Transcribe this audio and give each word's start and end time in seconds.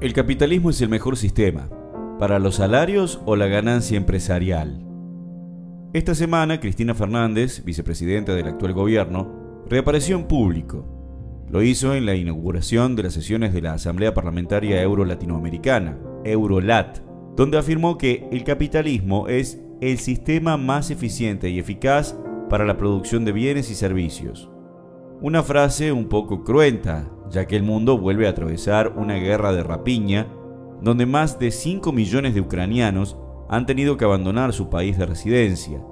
El 0.00 0.14
capitalismo 0.14 0.70
es 0.70 0.80
el 0.80 0.88
mejor 0.88 1.18
sistema, 1.18 1.68
para 2.18 2.38
los 2.38 2.54
salarios 2.54 3.20
o 3.26 3.36
la 3.36 3.48
ganancia 3.48 3.98
empresarial. 3.98 4.82
Esta 5.92 6.14
semana, 6.14 6.58
Cristina 6.58 6.94
Fernández, 6.94 7.62
vicepresidenta 7.66 8.34
del 8.34 8.46
actual 8.46 8.72
gobierno, 8.72 9.62
reapareció 9.68 10.16
en 10.16 10.24
público. 10.24 11.44
Lo 11.50 11.62
hizo 11.62 11.94
en 11.94 12.06
la 12.06 12.14
inauguración 12.14 12.96
de 12.96 13.02
las 13.02 13.12
sesiones 13.12 13.52
de 13.52 13.60
la 13.60 13.74
Asamblea 13.74 14.14
Parlamentaria 14.14 14.80
Euro-Latinoamericana, 14.80 15.98
Eurolat, 16.24 17.00
donde 17.36 17.58
afirmó 17.58 17.98
que 17.98 18.26
el 18.32 18.42
capitalismo 18.42 19.28
es 19.28 19.60
el 19.82 19.98
sistema 19.98 20.56
más 20.56 20.90
eficiente 20.90 21.50
y 21.50 21.58
eficaz 21.58 22.18
para 22.48 22.64
la 22.64 22.78
producción 22.78 23.26
de 23.26 23.32
bienes 23.32 23.70
y 23.70 23.74
servicios. 23.74 24.50
Una 25.22 25.42
frase 25.42 25.92
un 25.92 26.06
poco 26.06 26.44
cruenta, 26.44 27.10
ya 27.30 27.46
que 27.46 27.54
el 27.54 27.62
mundo 27.62 27.98
vuelve 27.98 28.26
a 28.26 28.30
atravesar 28.30 28.94
una 28.96 29.16
guerra 29.16 29.52
de 29.52 29.62
rapiña, 29.62 30.26
donde 30.80 31.04
más 31.04 31.38
de 31.38 31.50
5 31.50 31.92
millones 31.92 32.34
de 32.34 32.40
ucranianos 32.40 33.18
han 33.50 33.66
tenido 33.66 33.98
que 33.98 34.06
abandonar 34.06 34.54
su 34.54 34.70
país 34.70 34.96
de 34.96 35.04
residencia. 35.04 35.84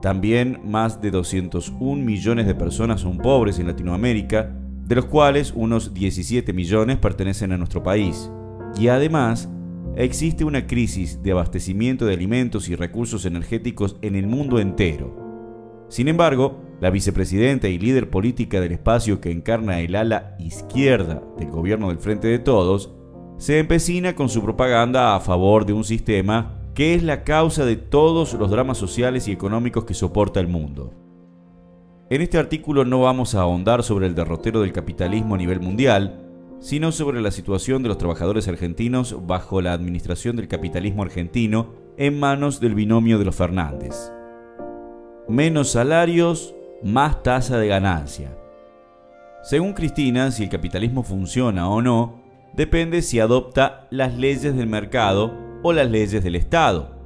También 0.00 0.62
más 0.64 1.02
de 1.02 1.10
201 1.10 2.02
millones 2.02 2.46
de 2.46 2.54
personas 2.54 3.02
son 3.02 3.18
pobres 3.18 3.58
en 3.58 3.66
Latinoamérica, 3.66 4.56
de 4.86 4.94
los 4.94 5.04
cuales 5.04 5.52
unos 5.54 5.92
17 5.92 6.54
millones 6.54 6.96
pertenecen 6.96 7.52
a 7.52 7.58
nuestro 7.58 7.82
país. 7.82 8.30
Y 8.78 8.88
además, 8.88 9.50
existe 9.94 10.42
una 10.42 10.66
crisis 10.66 11.22
de 11.22 11.32
abastecimiento 11.32 12.06
de 12.06 12.14
alimentos 12.14 12.70
y 12.70 12.76
recursos 12.76 13.26
energéticos 13.26 13.98
en 14.00 14.16
el 14.16 14.26
mundo 14.26 14.58
entero. 14.58 15.84
Sin 15.90 16.08
embargo, 16.08 16.69
la 16.80 16.90
vicepresidenta 16.90 17.68
y 17.68 17.78
líder 17.78 18.10
política 18.10 18.60
del 18.60 18.72
espacio 18.72 19.20
que 19.20 19.30
encarna 19.30 19.80
el 19.80 19.94
ala 19.94 20.34
izquierda 20.38 21.22
del 21.38 21.50
gobierno 21.50 21.88
del 21.88 21.98
Frente 21.98 22.28
de 22.28 22.38
Todos, 22.38 22.92
se 23.36 23.58
empecina 23.58 24.14
con 24.14 24.28
su 24.28 24.42
propaganda 24.42 25.14
a 25.14 25.20
favor 25.20 25.66
de 25.66 25.72
un 25.72 25.84
sistema 25.84 26.60
que 26.74 26.94
es 26.94 27.02
la 27.02 27.24
causa 27.24 27.64
de 27.64 27.76
todos 27.76 28.34
los 28.34 28.50
dramas 28.50 28.78
sociales 28.78 29.28
y 29.28 29.32
económicos 29.32 29.84
que 29.84 29.94
soporta 29.94 30.40
el 30.40 30.48
mundo. 30.48 30.94
En 32.08 32.22
este 32.22 32.38
artículo 32.38 32.84
no 32.84 33.02
vamos 33.02 33.34
a 33.34 33.42
ahondar 33.42 33.82
sobre 33.82 34.06
el 34.06 34.14
derrotero 34.14 34.62
del 34.62 34.72
capitalismo 34.72 35.34
a 35.34 35.38
nivel 35.38 35.60
mundial, 35.60 36.26
sino 36.58 36.92
sobre 36.92 37.20
la 37.20 37.30
situación 37.30 37.82
de 37.82 37.88
los 37.88 37.98
trabajadores 37.98 38.48
argentinos 38.48 39.16
bajo 39.26 39.60
la 39.60 39.72
administración 39.72 40.36
del 40.36 40.48
capitalismo 40.48 41.02
argentino 41.02 41.74
en 41.96 42.18
manos 42.18 42.60
del 42.60 42.74
binomio 42.74 43.18
de 43.18 43.24
los 43.24 43.36
Fernández. 43.36 44.12
Menos 45.28 45.70
salarios, 45.70 46.54
más 46.82 47.22
tasa 47.22 47.58
de 47.58 47.68
ganancia. 47.68 48.36
Según 49.42 49.72
Cristina, 49.72 50.30
si 50.30 50.44
el 50.44 50.48
capitalismo 50.50 51.02
funciona 51.02 51.68
o 51.68 51.80
no, 51.80 52.20
depende 52.54 53.02
si 53.02 53.20
adopta 53.20 53.86
las 53.90 54.16
leyes 54.16 54.54
del 54.54 54.66
mercado 54.66 55.32
o 55.62 55.72
las 55.72 55.90
leyes 55.90 56.22
del 56.22 56.36
Estado. 56.36 56.98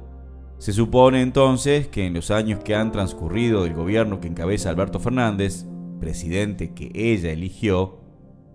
Se 0.57 0.73
supone 0.73 1.21
entonces 1.21 1.87
que 1.87 2.05
en 2.05 2.13
los 2.13 2.31
años 2.31 2.59
que 2.59 2.75
han 2.75 2.91
transcurrido 2.91 3.63
del 3.63 3.73
gobierno 3.73 4.19
que 4.19 4.27
encabeza 4.27 4.69
Alberto 4.69 4.99
Fernández, 4.99 5.65
presidente 5.99 6.73
que 6.73 6.91
ella 6.93 7.31
eligió, 7.31 7.99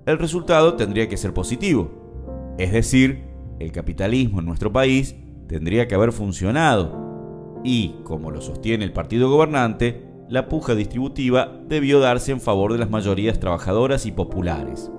el 0.06 0.18
resultado 0.18 0.74
tendría 0.74 1.08
que 1.08 1.16
ser 1.16 1.34
positivo. 1.34 2.54
Es 2.58 2.72
decir, 2.72 3.24
el 3.58 3.72
capitalismo 3.72 4.41
en 4.41 4.46
nuestro 4.46 4.72
país 4.72 5.14
tendría 5.46 5.88
que 5.88 5.94
haber 5.94 6.12
funcionado 6.12 7.60
y, 7.62 7.96
como 8.04 8.30
lo 8.30 8.41
sostiene 8.41 8.84
el 8.84 8.92
partido 8.92 9.30
gobernante, 9.30 10.09
la 10.30 10.48
puja 10.48 10.76
distributiva 10.76 11.52
debió 11.66 11.98
darse 11.98 12.30
en 12.30 12.40
favor 12.40 12.72
de 12.72 12.78
las 12.78 12.88
mayorías 12.88 13.40
trabajadoras 13.40 14.06
y 14.06 14.12
populares. 14.12 14.90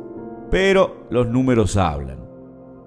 Pero 0.52 1.08
los 1.10 1.28
números 1.30 1.78
hablan. 1.78 2.20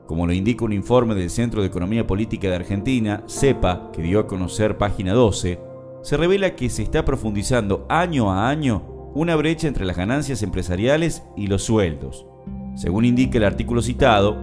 Como 0.06 0.26
lo 0.26 0.34
indica 0.34 0.66
un 0.66 0.74
informe 0.74 1.14
del 1.14 1.30
Centro 1.30 1.62
de 1.62 1.68
Economía 1.68 2.06
Política 2.06 2.48
de 2.48 2.56
Argentina, 2.56 3.24
CEPA, 3.26 3.90
que 3.92 4.02
dio 4.02 4.20
a 4.20 4.26
conocer 4.26 4.77
página 4.77 5.14
12, 5.14 5.58
se 6.02 6.16
revela 6.18 6.54
que 6.54 6.68
se 6.68 6.83
está 6.83 7.06
profundizando 7.06 7.86
año 7.88 8.30
a 8.30 8.50
año 8.50 9.10
una 9.14 9.36
brecha 9.36 9.66
entre 9.66 9.86
las 9.86 9.96
ganancias 9.96 10.42
empresariales 10.42 11.22
y 11.38 11.46
los 11.46 11.62
sueldos. 11.62 12.27
Según 12.74 13.06
indica 13.06 13.38
el 13.38 13.44
artículo 13.44 13.80
citado, 13.80 14.36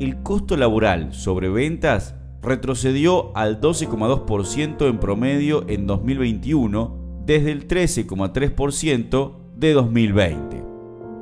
el 0.00 0.22
costo 0.22 0.54
laboral 0.58 1.14
sobre 1.14 1.48
ventas 1.48 2.14
retrocedió 2.42 3.34
al 3.34 3.58
12,2% 3.62 4.86
en 4.86 4.98
promedio 5.00 5.64
en 5.66 5.86
2021 5.86 6.97
desde 7.28 7.52
el 7.52 7.68
13,3% 7.68 9.36
de 9.54 9.72
2020. 9.74 10.64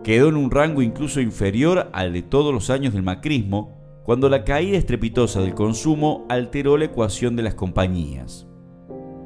Quedó 0.04 0.28
en 0.28 0.36
un 0.36 0.52
rango 0.52 0.80
incluso 0.80 1.20
inferior 1.20 1.90
al 1.92 2.12
de 2.12 2.22
todos 2.22 2.54
los 2.54 2.70
años 2.70 2.94
del 2.94 3.02
macrismo, 3.02 3.76
cuando 4.04 4.28
la 4.28 4.44
caída 4.44 4.78
estrepitosa 4.78 5.40
del 5.40 5.54
consumo 5.54 6.24
alteró 6.28 6.78
la 6.78 6.84
ecuación 6.84 7.34
de 7.34 7.42
las 7.42 7.56
compañías. 7.56 8.46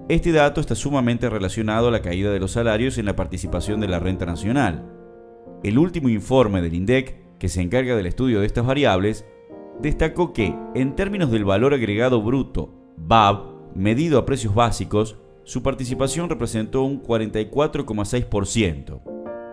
Este 0.09 0.33
dato 0.33 0.63
está 0.63 0.75
sumamente 0.75 1.29
relacionado 1.29 1.89
a 1.89 1.91
la 1.91 2.01
caída 2.01 2.33
de 2.33 2.41
los 2.41 2.53
salarios 2.53 2.97
en 2.97 3.05
la 3.05 3.15
participación 3.15 3.79
de 3.81 3.89
la 3.89 3.99
renta 3.99 4.25
nacional. 4.25 4.91
El 5.63 5.77
último 5.77 6.09
informe 6.09 6.63
del 6.63 6.73
INDEC, 6.73 7.37
que 7.39 7.51
se 7.51 7.61
encarga 7.61 7.95
del 7.95 8.07
estudio 8.07 8.41
de 8.41 8.47
estas 8.47 8.65
variables, 8.65 9.27
destacó 9.83 10.33
que, 10.33 10.57
en 10.75 10.97
términos 10.97 11.31
del 11.31 11.45
valor 11.45 11.75
agregado 11.75 12.23
bruto, 12.23 12.73
BAB, 12.97 13.75
medido 13.75 14.19
a 14.19 14.25
precios 14.25 14.55
básicos, 14.55 15.19
su 15.51 15.63
participación 15.65 16.31
representó 16.31 16.83
un 16.85 17.03
44,6%. 17.03 19.01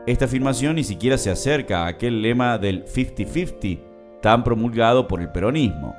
Esta 0.05 0.25
afirmación 0.25 0.75
ni 0.75 0.83
siquiera 0.83 1.17
se 1.17 1.31
acerca 1.31 1.85
a 1.85 1.87
aquel 1.87 2.21
lema 2.21 2.59
del 2.59 2.85
50-50 2.85 3.81
tan 4.21 4.43
promulgado 4.43 5.07
por 5.07 5.21
el 5.21 5.31
peronismo. 5.31 5.95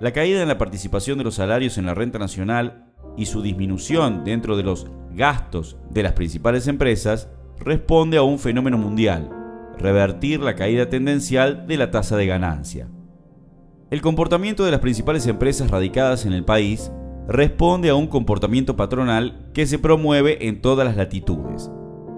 La 0.00 0.12
caída 0.12 0.42
en 0.42 0.48
la 0.48 0.58
participación 0.58 1.18
de 1.18 1.24
los 1.24 1.36
salarios 1.36 1.78
en 1.78 1.86
la 1.86 1.94
renta 1.94 2.18
nacional 2.18 2.86
y 3.16 3.26
su 3.26 3.42
disminución 3.42 4.24
dentro 4.24 4.56
de 4.56 4.64
los 4.64 4.88
gastos 5.12 5.76
de 5.88 6.02
las 6.02 6.14
principales 6.14 6.66
empresas 6.66 7.28
responde 7.60 8.16
a 8.16 8.22
un 8.22 8.40
fenómeno 8.40 8.76
mundial, 8.76 9.30
revertir 9.78 10.40
la 10.40 10.56
caída 10.56 10.88
tendencial 10.88 11.68
de 11.68 11.76
la 11.76 11.92
tasa 11.92 12.16
de 12.16 12.26
ganancia. 12.26 12.88
El 13.88 14.02
comportamiento 14.02 14.64
de 14.64 14.72
las 14.72 14.80
principales 14.80 15.28
empresas 15.28 15.70
radicadas 15.70 16.26
en 16.26 16.32
el 16.32 16.44
país 16.44 16.90
responde 17.28 17.88
a 17.88 17.94
un 17.94 18.06
comportamiento 18.06 18.76
patronal 18.76 19.50
que 19.52 19.66
se 19.66 19.78
promueve 19.78 20.46
en 20.48 20.60
todas 20.60 20.86
las 20.86 20.96
latitudes. 20.96 21.70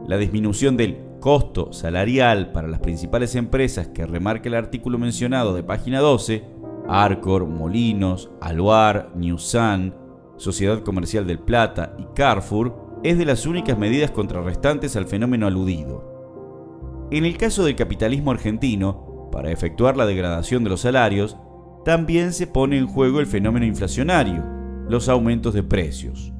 La 0.07 0.19
disminución 0.19 0.77
del 0.77 0.99
costo 1.21 1.73
salarial 1.73 2.53
para 2.53 2.69
las 2.69 2.81
principales 2.81 3.35
empresas 3.35 3.89
que 3.89 4.07
remarca 4.07 4.49
el 4.49 4.55
artículo 4.55 4.99
mencionado 4.99 5.55
de 5.55 5.63
página 5.63 6.01
12, 6.01 6.45
Arcor, 6.89 7.47
Molinos, 7.47 8.31
Aluar, 8.41 9.13
Newsan, 9.15 9.95
Sociedad 10.37 10.83
Comercial 10.83 11.27
del 11.27 11.39
Plata 11.39 11.95
y 11.99 12.05
Carrefour, 12.15 13.01
es 13.03 13.19
de 13.19 13.25
las 13.25 13.47
únicas 13.47 13.79
medidas 13.79 14.11
contrarrestantes 14.11 14.97
al 14.97 15.07
fenómeno 15.07 15.47
aludido. 15.47 17.09
En 17.11 17.25
el 17.25 17.37
caso 17.37 17.65
del 17.65 17.77
capitalismo 17.77 18.31
argentino, 18.31 19.29
para 19.33 19.51
efectuar 19.51 19.97
la 19.97 20.07
degradación 20.07 20.65
de 20.65 20.71
los 20.71 20.81
salarios, 20.81 21.37
también 21.85 22.33
se 22.33 22.47
pone 22.47 22.77
en 22.77 22.87
juego 22.87 23.21
el 23.21 23.27
fenómeno 23.27 23.65
inflacionario, 23.65 24.58
los 24.89 25.09
aumentos 25.09 25.55
de 25.55 25.63
precios. 25.63 26.33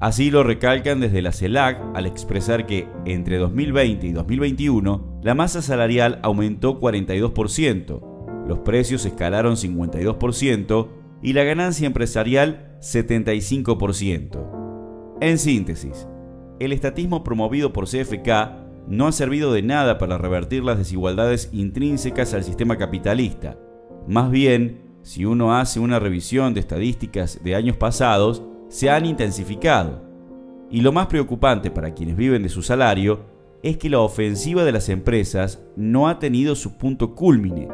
Así 0.00 0.30
lo 0.30 0.44
recalcan 0.44 1.00
desde 1.00 1.22
la 1.22 1.32
CELAC 1.32 1.80
al 1.94 2.06
expresar 2.06 2.66
que 2.66 2.88
entre 3.04 3.38
2020 3.38 4.06
y 4.06 4.12
2021 4.12 5.20
la 5.22 5.34
masa 5.34 5.60
salarial 5.60 6.20
aumentó 6.22 6.80
42%, 6.80 8.46
los 8.46 8.58
precios 8.60 9.04
escalaron 9.04 9.56
52% 9.56 10.88
y 11.20 11.32
la 11.32 11.44
ganancia 11.44 11.86
empresarial 11.86 12.76
75%. 12.80 15.18
En 15.20 15.38
síntesis, 15.38 16.06
el 16.60 16.72
estatismo 16.72 17.24
promovido 17.24 17.72
por 17.72 17.88
CFK 17.88 18.28
no 18.86 19.06
ha 19.06 19.12
servido 19.12 19.52
de 19.52 19.62
nada 19.62 19.98
para 19.98 20.16
revertir 20.16 20.62
las 20.62 20.78
desigualdades 20.78 21.50
intrínsecas 21.52 22.34
al 22.34 22.44
sistema 22.44 22.78
capitalista. 22.78 23.58
Más 24.06 24.30
bien, 24.30 24.87
si 25.08 25.24
uno 25.24 25.56
hace 25.56 25.80
una 25.80 25.98
revisión 25.98 26.52
de 26.52 26.60
estadísticas 26.60 27.42
de 27.42 27.54
años 27.54 27.78
pasados, 27.78 28.42
se 28.68 28.90
han 28.90 29.06
intensificado. 29.06 30.02
Y 30.70 30.82
lo 30.82 30.92
más 30.92 31.06
preocupante 31.06 31.70
para 31.70 31.94
quienes 31.94 32.14
viven 32.14 32.42
de 32.42 32.50
su 32.50 32.60
salario 32.60 33.24
es 33.62 33.78
que 33.78 33.88
la 33.88 34.00
ofensiva 34.00 34.64
de 34.64 34.72
las 34.72 34.90
empresas 34.90 35.64
no 35.76 36.08
ha 36.08 36.18
tenido 36.18 36.54
su 36.54 36.76
punto 36.76 37.14
culmine. 37.14 37.68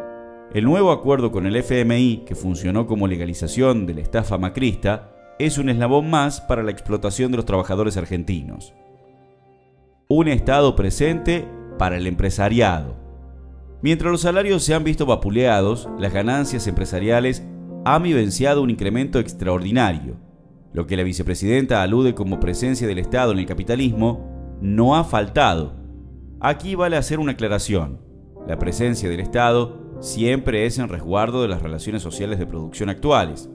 El 0.53 0.65
nuevo 0.65 0.93
acuerdo 0.93 1.33
con 1.33 1.45
el 1.47 1.57
FMI, 1.57 2.23
que 2.25 2.37
funcionó 2.37 2.87
como 2.87 3.09
legalización 3.09 3.85
de 3.85 3.95
la 3.95 4.03
estafa 4.03 4.39
macrista, 4.39 5.11
es 5.41 5.59
un 5.59 5.69
eslabón 5.71 6.09
más 6.09 6.41
para 6.41 6.63
la 6.63 6.71
explotación 6.71 7.33
de 7.33 7.39
los 7.39 7.47
trabajadores 7.47 7.97
argentinos. 7.97 8.75
Un 10.07 10.29
Estado 10.29 10.77
presente 10.77 11.49
para 11.81 11.97
el 11.97 12.07
empresariado. 12.07 13.04
Mientras 13.85 14.11
los 14.11 14.23
salarios 14.23 14.65
se 14.65 14.73
han 14.73 14.83
visto 14.83 15.05
vapuleados, 15.05 15.91
las 15.99 16.11
ganancias 16.11 16.67
empresariales 16.67 17.47
han 17.85 18.03
vivenciado 18.03 18.63
un 18.63 18.71
incremento 18.71 19.19
extraordinario. 19.19 20.17
Lo 20.73 20.87
que 20.87 20.97
la 20.97 21.03
vicepresidenta 21.03 21.83
alude 21.83 22.15
como 22.15 22.41
presencia 22.41 22.87
del 22.87 22.99
Estado 22.99 23.33
en 23.33 23.41
el 23.41 23.45
capitalismo 23.45 24.57
no 24.63 24.97
ha 24.97 25.05
faltado. 25.05 25.75
Aquí 26.41 26.77
vale 26.77 26.97
hacer 26.97 27.19
una 27.19 27.33
aclaración. 27.33 28.01
La 28.49 28.59
presencia 28.59 29.11
del 29.11 29.21
Estado 29.21 29.99
siempre 30.01 30.65
es 30.65 30.79
en 30.79 30.89
resguardo 30.89 31.43
de 31.43 31.49
las 31.49 31.61
relaciones 31.61 32.01
sociales 32.01 32.39
de 32.39 32.47
producción 32.47 32.89
actuales, 32.89 33.51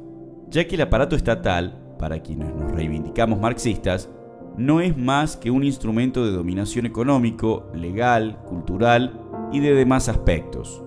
ya 0.51 0.67
que 0.67 0.75
el 0.75 0.81
aparato 0.81 1.15
estatal, 1.15 1.95
para 1.97 2.21
quienes 2.21 2.53
nos 2.53 2.71
reivindicamos 2.71 3.39
marxistas, 3.39 4.11
no 4.57 4.79
es 4.79 4.95
más 4.95 5.37
que 5.37 5.49
un 5.49 5.63
instrumento 5.63 6.23
de 6.23 6.33
dominación 6.33 6.85
económico, 6.85 7.71
legal, 7.73 8.37
cultural 8.45 9.25
y 9.51 9.59
de 9.59 9.73
demás 9.73 10.09
aspectos. 10.09 10.83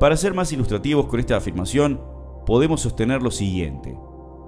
Para 0.00 0.16
ser 0.16 0.34
más 0.34 0.52
ilustrativos 0.52 1.06
con 1.06 1.20
esta 1.20 1.36
afirmación, 1.36 2.00
podemos 2.46 2.80
sostener 2.80 3.22
lo 3.22 3.30
siguiente. 3.30 3.96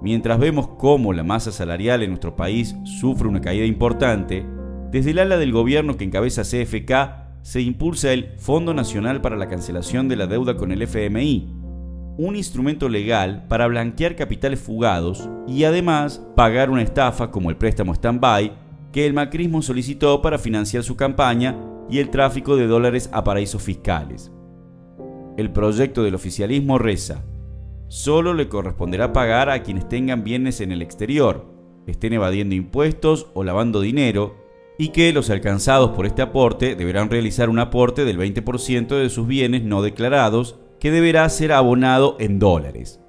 Mientras 0.03 0.39
vemos 0.39 0.69
cómo 0.79 1.13
la 1.13 1.23
masa 1.23 1.53
salarial 1.53 2.03
en 2.03 2.11
nuestro 2.11 2.37
país 2.37 2.75
sufre 2.85 3.29
una 3.29 3.41
caída 3.41 3.65
importante, 3.65 4.45
desde 4.91 5.13
el 5.13 5.19
ala 5.19 5.37
del 5.37 5.53
gobierno 5.53 5.97
que 5.97 6.05
encabeza 6.05 6.43
CFK 6.43 7.43
se 7.43 7.61
impulsa 7.61 8.13
el 8.13 8.39
Fondo 8.39 8.75
Nacional 8.75 9.21
para 9.21 9.37
la 9.37 9.49
Cancelación 9.49 10.09
de 10.09 10.17
la 10.17 10.27
Deuda 10.27 10.57
con 10.57 10.73
el 10.73 10.83
FMI, 10.83 11.55
un 12.17 12.37
instrumento 12.37 12.89
legal 12.89 13.47
para 13.49 13.67
blanquear 13.67 14.17
capitales 14.17 14.61
fugados 14.61 15.29
y 15.47 15.65
además 15.65 16.25
pagar 16.37 16.71
una 16.71 16.83
estafa 16.83 17.31
como 17.31 17.51
el 17.51 17.57
préstamo 17.57 17.93
stand-by 17.95 18.53
que 18.93 19.07
el 19.07 19.15
macrismo 19.15 19.63
solicitó 19.63 20.23
para 20.23 20.39
financiar 20.39 20.85
su 20.85 20.97
campaña 20.97 21.57
y 21.89 21.99
el 21.99 22.11
tráfico 22.11 22.57
de 22.57 22.67
dólares 22.67 23.11
a 23.13 23.25
paraísos 23.25 23.63
fiscales. 23.63 24.33
El 25.37 25.51
proyecto 25.51 26.03
del 26.03 26.15
oficialismo 26.15 26.79
reza, 26.79 27.25
solo 27.89 28.35
le 28.35 28.49
corresponderá 28.49 29.13
pagar 29.13 29.51
a 29.51 29.63
quienes 29.63 29.89
tengan 29.89 30.25
bienes 30.25 30.61
en 30.61 30.73
el 30.73 30.83
exterior, 30.83 31.47
estén 31.87 32.13
evadiendo 32.13 32.55
impuestos 32.55 33.29
o 33.35 33.45
lavando 33.45 33.81
dinero, 33.81 34.37
y 34.79 34.89
que 34.89 35.13
los 35.13 35.31
alcanzados 35.31 35.91
por 35.91 36.07
este 36.07 36.23
aporte 36.23 36.75
deberán 36.75 37.11
realizar 37.11 37.49
un 37.49 37.61
aporte 37.61 38.05
del 38.05 38.19
20% 38.19 38.89
de 38.89 39.09
sus 39.09 39.27
bienes 39.27 39.63
no 39.63 39.83
declarados 39.83 40.59
que 40.81 40.91
deberá 40.91 41.29
ser 41.29 41.53
abonado 41.53 42.17
en 42.19 42.39
dólares. 42.39 43.01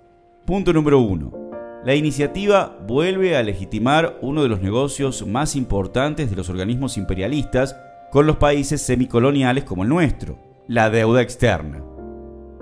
Punto 0.46 0.74
número 0.74 1.00
1. 1.00 1.46
La 1.84 1.96
iniciativa 1.96 2.78
vuelve 2.88 3.36
a 3.36 3.44
legitimar 3.44 4.18
uno 4.22 4.44
de 4.44 4.50
los 4.50 4.62
negocios 4.62 5.26
más 5.28 5.56
importantes 5.56 6.30
de 6.30 6.36
los 6.36 6.50
organismos 6.50 6.98
imperialistas 6.98 7.76
con 8.16 8.28
los 8.28 8.38
países 8.38 8.82
semicoloniales 8.82 9.66
como 9.66 9.84
el 9.84 9.90
nuestro, 9.90 10.40
la 10.70 10.90
deuda 10.90 11.22
externa. 11.22 11.84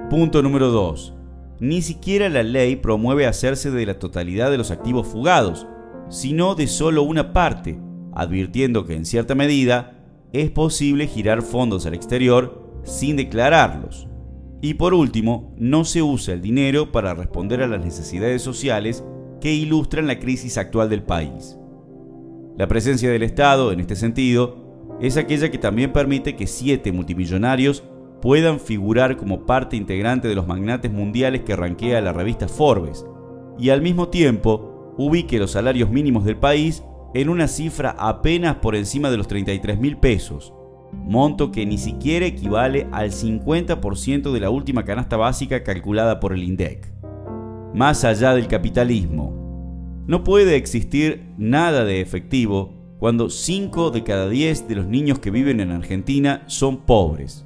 Punto 0.10 0.42
número 0.42 0.72
2. 0.72 1.14
Ni 1.60 1.84
siquiera 1.84 2.28
la 2.28 2.42
ley 2.42 2.76
promueve 2.76 3.28
hacerse 3.28 3.70
de 3.70 3.86
la 3.86 4.00
totalidad 4.00 4.50
de 4.50 4.58
los 4.58 4.72
activos 4.72 5.06
fugados, 5.06 5.68
sino 6.10 6.56
de 6.56 6.66
solo 6.66 7.04
una 7.04 7.34
parte, 7.34 7.80
advirtiendo 8.16 8.88
que 8.88 8.96
en 8.96 9.06
cierta 9.06 9.36
medida 9.36 10.04
es 10.32 10.50
posible 10.50 11.06
girar 11.06 11.44
fondos 11.44 11.86
al 11.86 11.94
exterior 11.94 12.82
sin 12.84 13.16
declararlos. 13.16 14.08
Y 14.60 14.74
por 14.74 14.96
último, 14.96 15.54
no 15.60 15.86
se 15.86 16.02
usa 16.02 16.34
el 16.34 16.42
dinero 16.42 16.92
para 16.92 17.14
responder 17.14 17.62
a 17.62 17.68
las 17.68 17.86
necesidades 17.86 18.42
sociales 18.42 19.04
que 19.40 19.54
ilustran 19.54 20.08
la 20.08 20.18
crisis 20.18 20.58
actual 20.58 20.90
del 20.90 21.04
país. 21.04 21.60
La 22.58 22.68
presencia 22.68 23.12
del 23.12 23.22
Estado, 23.22 23.72
en 23.72 23.82
este 23.82 23.96
sentido, 23.96 24.63
es 25.02 25.18
aquella 25.18 25.50
que 25.50 25.58
también 25.58 25.92
permite 25.92 26.36
que 26.36 26.48
siete 26.48 26.92
multimillonarios 26.92 27.84
puedan 28.22 28.60
figurar 28.60 29.18
como 29.18 29.46
parte 29.46 29.76
integrante 29.76 30.28
de 30.28 30.36
los 30.36 30.48
magnates 30.48 30.92
mundiales 30.92 31.42
que 31.42 31.56
ranquea 31.56 32.00
la 32.00 32.14
revista 32.14 32.48
Forbes, 32.48 33.06
y 33.60 33.70
al 33.70 33.82
mismo 33.82 34.08
tiempo 34.08 34.94
ubique 34.98 35.40
los 35.40 35.52
salarios 35.52 35.90
mínimos 35.90 36.24
del 36.24 36.38
país 36.38 36.84
en 37.14 37.30
una 37.30 37.48
cifra 37.48 37.96
apenas 37.98 38.56
por 38.56 38.76
encima 38.76 39.12
de 39.12 39.18
los 39.18 39.28
33 39.28 39.80
mil 39.80 39.98
pesos, 39.98 40.54
monto 40.94 41.52
que 41.52 41.66
ni 41.66 41.78
siquiera 41.78 42.26
equivale 42.26 42.88
al 42.92 43.12
50% 43.12 44.32
de 44.32 44.40
la 44.40 44.50
última 44.50 44.86
canasta 44.86 45.18
básica 45.18 45.64
calculada 45.64 46.20
por 46.20 46.34
el 46.34 46.44
INDEC. 46.44 46.92
Más 47.74 48.04
allá 48.04 48.34
del 48.34 48.48
capitalismo, 48.48 50.04
no 50.08 50.24
puede 50.24 50.56
existir 50.56 51.34
nada 51.38 51.86
de 51.86 52.02
efectivo 52.02 52.83
cuando 53.04 53.30
5 53.30 53.92
de 53.92 54.02
cada 54.06 54.30
10 54.30 54.70
de 54.70 54.76
los 54.76 54.88
niños 54.88 55.20
que 55.20 55.30
viven 55.30 55.60
en 55.60 55.72
Argentina 55.72 56.46
son 56.48 56.86
pobres. 56.86 57.46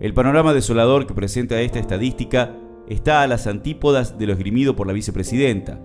El 0.00 0.12
panorama 0.12 0.52
desolador 0.52 1.06
que 1.06 1.14
presenta 1.14 1.62
esta 1.62 1.78
estadística 1.78 2.54
está 2.86 3.22
a 3.22 3.26
las 3.26 3.46
antípodas 3.46 4.18
de 4.18 4.26
lo 4.26 4.34
esgrimido 4.34 4.76
por 4.76 4.86
la 4.86 4.92
vicepresidenta. 4.92 5.80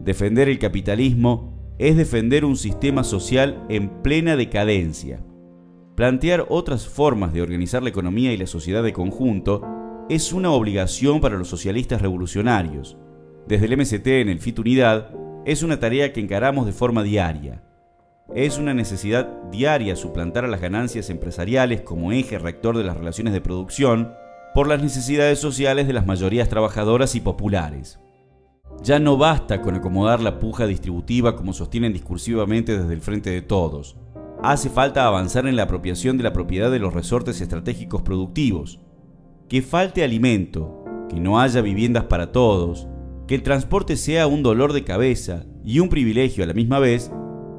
Defender 0.00 0.50
el 0.50 0.58
capitalismo 0.58 1.74
es 1.78 1.96
defender 1.96 2.44
un 2.44 2.58
sistema 2.58 3.04
social 3.04 3.64
en 3.70 4.02
plena 4.02 4.36
decadencia. 4.36 5.24
Plantear 5.94 6.44
otras 6.50 6.86
formas 6.86 7.32
de 7.32 7.40
organizar 7.40 7.82
la 7.82 7.88
economía 7.88 8.34
y 8.34 8.36
la 8.36 8.46
sociedad 8.46 8.82
de 8.82 8.92
conjunto 8.92 9.62
es 10.10 10.34
una 10.34 10.50
obligación 10.50 11.22
para 11.22 11.38
los 11.38 11.48
socialistas 11.48 12.02
revolucionarios. 12.02 12.98
Desde 13.48 13.64
el 13.64 13.78
MST 13.78 14.06
en 14.08 14.28
el 14.28 14.40
FIT 14.40 14.58
Unidad 14.58 15.08
es 15.46 15.62
una 15.62 15.80
tarea 15.80 16.12
que 16.12 16.20
encaramos 16.20 16.66
de 16.66 16.72
forma 16.72 17.02
diaria. 17.02 17.62
Es 18.34 18.58
una 18.58 18.74
necesidad 18.74 19.28
diaria 19.50 19.96
suplantar 19.96 20.44
a 20.44 20.48
las 20.48 20.60
ganancias 20.60 21.10
empresariales 21.10 21.82
como 21.82 22.12
eje 22.12 22.38
rector 22.38 22.76
de 22.76 22.84
las 22.84 22.96
relaciones 22.96 23.32
de 23.32 23.40
producción 23.40 24.12
por 24.54 24.68
las 24.68 24.82
necesidades 24.82 25.38
sociales 25.38 25.86
de 25.86 25.92
las 25.92 26.06
mayorías 26.06 26.48
trabajadoras 26.48 27.14
y 27.14 27.20
populares. 27.20 28.00
Ya 28.82 28.98
no 28.98 29.16
basta 29.16 29.62
con 29.62 29.74
acomodar 29.74 30.20
la 30.20 30.38
puja 30.38 30.66
distributiva 30.66 31.36
como 31.36 31.52
sostienen 31.52 31.92
discursivamente 31.92 32.76
desde 32.76 32.94
el 32.94 33.00
frente 33.00 33.30
de 33.30 33.42
todos 33.42 33.96
hace 34.42 34.70
falta 34.70 35.06
avanzar 35.06 35.46
en 35.46 35.56
la 35.56 35.64
apropiación 35.64 36.16
de 36.16 36.24
la 36.24 36.32
propiedad 36.32 36.70
de 36.70 36.78
los 36.78 36.94
resortes 36.94 37.40
estratégicos 37.40 38.02
productivos, 38.02 38.80
que 39.48 39.62
falte 39.62 40.04
alimento, 40.04 40.84
que 41.08 41.20
no 41.20 41.40
haya 41.40 41.60
viviendas 41.60 42.04
para 42.04 42.32
todos, 42.32 42.86
que 43.26 43.34
el 43.34 43.42
transporte 43.42 43.96
sea 43.96 44.26
un 44.26 44.42
dolor 44.42 44.72
de 44.72 44.84
cabeza 44.84 45.46
y 45.64 45.80
un 45.80 45.88
privilegio 45.88 46.44
a 46.44 46.46
la 46.46 46.54
misma 46.54 46.78
vez, 46.78 47.10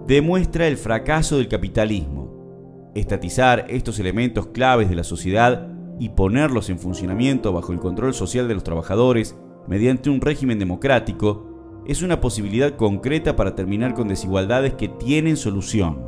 demuestra 0.07 0.67
el 0.67 0.77
fracaso 0.77 1.37
del 1.37 1.49
capitalismo. 1.49 2.91
Estatizar 2.95 3.65
estos 3.67 3.99
elementos 3.99 4.47
claves 4.47 4.89
de 4.89 4.95
la 4.95 5.03
sociedad 5.03 5.67
y 5.99 6.09
ponerlos 6.09 6.69
en 6.69 6.79
funcionamiento 6.79 7.51
bajo 7.51 7.73
el 7.73 7.79
control 7.79 8.13
social 8.13 8.47
de 8.47 8.53
los 8.53 8.63
trabajadores 8.63 9.35
mediante 9.67 10.09
un 10.09 10.21
régimen 10.21 10.59
democrático 10.59 11.83
es 11.85 12.01
una 12.01 12.21
posibilidad 12.21 12.75
concreta 12.77 13.35
para 13.35 13.53
terminar 13.53 13.93
con 13.93 14.07
desigualdades 14.07 14.73
que 14.75 14.87
tienen 14.87 15.35
solución. 15.35 16.05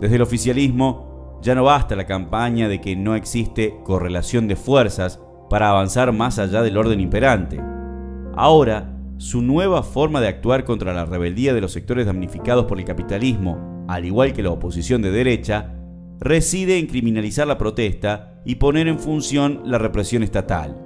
Desde 0.00 0.16
el 0.16 0.22
oficialismo 0.22 1.38
ya 1.42 1.54
no 1.54 1.64
basta 1.64 1.96
la 1.96 2.06
campaña 2.06 2.68
de 2.68 2.80
que 2.80 2.96
no 2.96 3.14
existe 3.14 3.76
correlación 3.84 4.48
de 4.48 4.56
fuerzas 4.56 5.20
para 5.50 5.68
avanzar 5.68 6.12
más 6.12 6.38
allá 6.38 6.62
del 6.62 6.78
orden 6.78 7.00
imperante. 7.00 7.60
Ahora, 8.34 8.99
su 9.20 9.42
nueva 9.42 9.82
forma 9.82 10.22
de 10.22 10.28
actuar 10.28 10.64
contra 10.64 10.94
la 10.94 11.04
rebeldía 11.04 11.52
de 11.52 11.60
los 11.60 11.72
sectores 11.72 12.06
damnificados 12.06 12.64
por 12.64 12.78
el 12.78 12.86
capitalismo, 12.86 13.84
al 13.86 14.06
igual 14.06 14.32
que 14.32 14.42
la 14.42 14.48
oposición 14.48 15.02
de 15.02 15.10
derecha, 15.10 15.74
reside 16.20 16.78
en 16.78 16.86
criminalizar 16.86 17.46
la 17.46 17.58
protesta 17.58 18.40
y 18.46 18.54
poner 18.54 18.88
en 18.88 18.98
función 18.98 19.60
la 19.66 19.76
represión 19.76 20.22
estatal. 20.22 20.82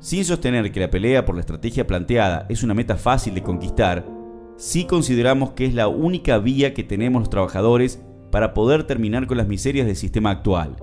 Sin 0.00 0.24
sostener 0.24 0.72
que 0.72 0.80
la 0.80 0.90
pelea 0.90 1.26
por 1.26 1.34
la 1.34 1.42
estrategia 1.42 1.86
planteada 1.86 2.46
es 2.48 2.62
una 2.62 2.72
meta 2.72 2.96
fácil 2.96 3.34
de 3.34 3.42
conquistar, 3.42 4.08
sí 4.56 4.86
consideramos 4.86 5.50
que 5.50 5.66
es 5.66 5.74
la 5.74 5.88
única 5.88 6.38
vía 6.38 6.72
que 6.72 6.84
tenemos 6.84 7.20
los 7.20 7.30
trabajadores 7.30 8.02
para 8.30 8.54
poder 8.54 8.84
terminar 8.84 9.26
con 9.26 9.36
las 9.36 9.46
miserias 9.46 9.86
del 9.86 9.96
sistema 9.96 10.30
actual, 10.30 10.76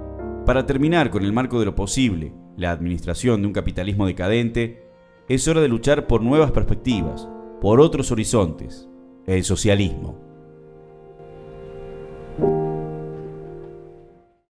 para 0.45 0.67
terminar 0.67 1.09
con 1.09 1.23
el 1.23 1.33
marco 1.33 1.57
de 1.57 1.65
lo 1.65 1.75
posible, 1.75 2.31
la 2.57 2.69
administración 2.69 3.41
de 3.41 3.47
un 3.47 3.53
capitalismo 3.53 4.05
decadente, 4.05 4.88
es 5.29 5.47
hora 5.47 5.61
de 5.61 5.67
luchar 5.67 6.07
por 6.07 6.23
nuevas 6.23 6.51
perspectivas, 6.51 7.29
por 7.61 7.79
otros 7.79 8.11
horizontes, 8.11 8.89
el 9.27 9.43
socialismo. 9.43 10.28